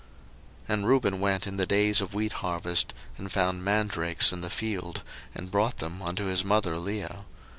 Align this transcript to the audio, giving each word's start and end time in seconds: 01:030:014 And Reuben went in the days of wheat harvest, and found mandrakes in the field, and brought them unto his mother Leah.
01:030:014 0.63 0.73
And 0.79 0.87
Reuben 0.87 1.19
went 1.19 1.45
in 1.45 1.57
the 1.57 1.67
days 1.67 2.01
of 2.01 2.15
wheat 2.15 2.31
harvest, 2.31 2.91
and 3.19 3.31
found 3.31 3.63
mandrakes 3.63 4.33
in 4.33 4.41
the 4.41 4.49
field, 4.49 5.03
and 5.35 5.51
brought 5.51 5.77
them 5.77 6.01
unto 6.01 6.25
his 6.25 6.43
mother 6.43 6.77
Leah. 6.79 7.25